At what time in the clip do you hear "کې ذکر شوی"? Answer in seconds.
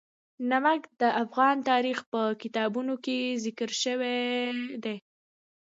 3.05-4.29